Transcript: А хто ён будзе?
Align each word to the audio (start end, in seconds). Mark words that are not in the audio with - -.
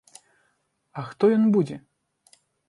А 1.01 1.03
хто 1.09 1.29
ён 1.37 1.45
будзе? 1.57 1.77